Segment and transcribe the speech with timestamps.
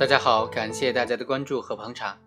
[0.00, 2.18] 大家好，感谢大家的关注和捧场。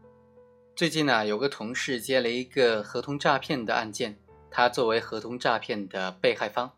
[0.76, 4.16] 最近呢，有个同事接了一个合同诈骗的案件，
[4.52, 6.74] 他作为合同诈骗的被害方，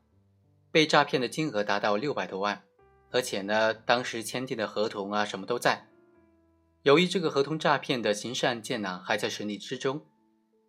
[0.71, 2.63] 被诈骗的金额达到六百多万，
[3.11, 5.85] 而且呢，当时签订的合同啊什么都在。
[6.83, 10.05] 由于这个合同诈骗的刑事案件呢还在审理之中，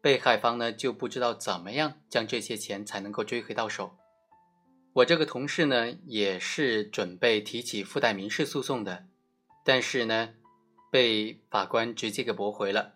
[0.00, 3.92] 被害方呢就不知道怎么样将这些钱才能够追回到手。
[4.92, 9.06] 我这个同事呢也是准备提起附带民事诉讼的。
[9.68, 10.28] 但是呢，
[10.92, 12.94] 被法官直接给驳回了，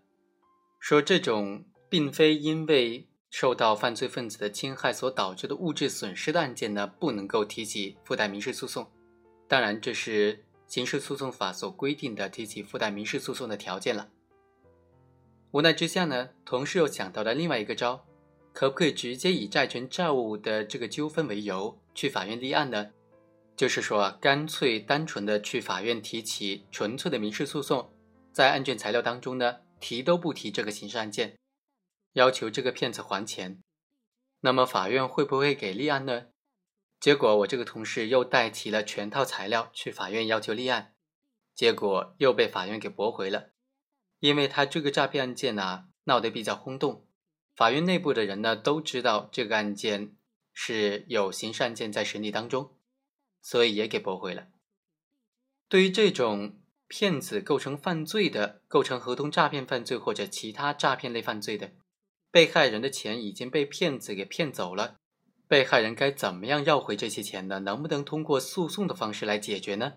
[0.78, 8.88] 说这种并非因为受到犯罪分子的侵害所导致的物质损失的案件呢，不能够提起附带民事诉讼。
[9.48, 14.08] 当然，这是刑事诉讼法所规定的提起附带民事诉讼的条件了。
[15.50, 18.06] 无奈之下呢，同事又想到了另外一个招，
[18.52, 22.92] 可不可以直接以债权债务的这个纠纷为由去法院立案呢？
[23.60, 27.92] 就是说啊，干脆单纯的去法院提起纯粹的民事诉讼，
[28.32, 31.38] 在案卷材料当中呢，提都不提这个刑事案件，
[32.14, 33.62] 要求这个骗子还钱。
[34.40, 36.28] 那么法院会不会给立案呢？
[36.98, 40.94] 结果我这个同事又带齐了全套材料去法院要求立案，
[41.54, 43.50] 结果又被法院给驳回了，
[44.20, 47.06] 因为他这个诈骗案件呢闹得比较轰动，
[47.54, 50.16] 法院内部的人呢都知道这个案件
[50.54, 52.74] 是有刑事案件在审理当中。
[53.40, 54.48] 所以也给驳回了。
[55.68, 61.72] 对于这种骗子构成犯罪的、构成合同诈骗犯罪或者其他诈骗类犯罪的，
[62.30, 64.96] 被害人的钱已经被骗子给骗走了，
[65.46, 67.60] 被害人该怎么样要回这些钱呢？
[67.60, 69.94] 能不能通过诉讼的方式来解决呢？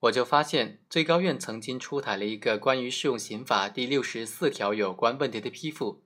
[0.00, 6.04] 我就发现最高院曾经出台了一个关于适用刑法第六十四条有关问题的批复。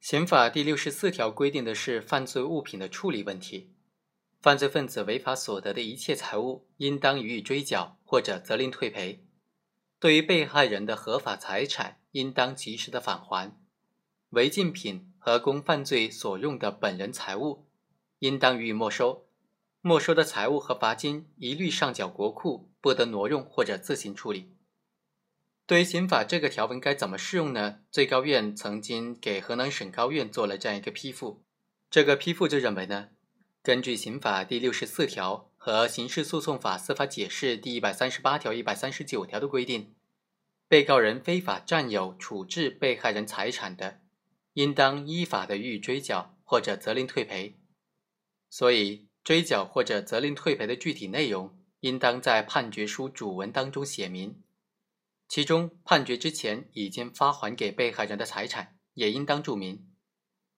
[0.00, 3.71] 刑法第六十四条规定的是犯罪物品的处理问题。
[4.42, 9.24] 犯罪分子违法所得的一切财物，应当予以追缴或者责令退赔。
[10.00, 13.56] 对于被害人的合法财产，应当及时的返还。
[14.30, 17.68] 违禁品和供犯罪所用的本人财物，
[18.18, 19.28] 应当予以没收。
[19.80, 24.56] 没收的财物和罚金，一律上缴国库，不得挪用或者自行处理。
[25.66, 27.78] 对于刑法这个条文该怎么适用呢？
[27.92, 31.44] 最高院曾经给河南省高院做了这样一个批复，
[31.88, 33.10] 这个批复就认为呢。
[33.62, 39.94] 根据刑法第六十四条和刑事诉讼法司法解释第一百三十八条、一百三十九条的规定，
[40.66, 44.00] 被告人非法占有、处置被害人财产的，
[44.54, 47.56] 应当依法的予以追缴或者责令退赔。
[48.50, 54.42] 所以，追缴或者责令退赔的具体内容，应当在判决书主文当中写明。
[55.28, 59.88] 其中，判决之前已经发还给被害人的财产，也应当注明。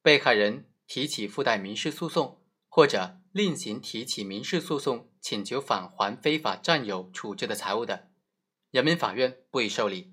[0.00, 2.40] 被害人提起附带民事诉讼。
[2.76, 8.08] 或者另行提起民事诉讼，请求返还非法占有、处置的财物的，
[8.72, 10.12] 人民法院不予受理。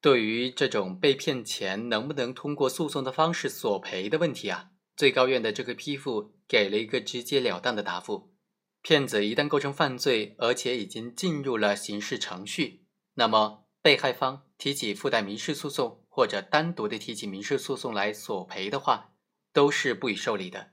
[0.00, 8.34] 对于这种被骗钱能不能通过诉讼的方式索赔的问题啊，最高院的这个批复给了一个直截了当的答复：
[8.82, 19.12] 骗子一旦构成犯罪，而且已经进入了刑事程序，那么被害方提起附带民事诉讼或者单独的提起民事诉讼来索赔的话，
[19.52, 20.72] 都是不予受理的。